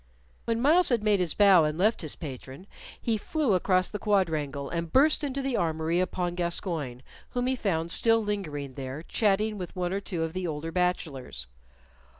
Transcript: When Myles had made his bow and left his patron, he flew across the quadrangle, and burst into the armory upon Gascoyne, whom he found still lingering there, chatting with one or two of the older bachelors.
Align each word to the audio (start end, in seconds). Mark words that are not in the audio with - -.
When 0.45 0.59
Myles 0.59 0.89
had 0.89 1.03
made 1.03 1.19
his 1.19 1.35
bow 1.35 1.63
and 1.63 1.77
left 1.77 2.01
his 2.01 2.15
patron, 2.15 2.65
he 2.99 3.19
flew 3.19 3.53
across 3.53 3.87
the 3.87 3.99
quadrangle, 3.99 4.67
and 4.67 4.91
burst 4.91 5.23
into 5.23 5.43
the 5.43 5.55
armory 5.55 5.99
upon 5.99 6.33
Gascoyne, 6.33 7.03
whom 7.29 7.45
he 7.45 7.55
found 7.55 7.91
still 7.91 8.23
lingering 8.23 8.73
there, 8.73 9.03
chatting 9.03 9.59
with 9.59 9.75
one 9.75 9.93
or 9.93 10.01
two 10.01 10.23
of 10.23 10.33
the 10.33 10.47
older 10.47 10.71
bachelors. 10.71 11.45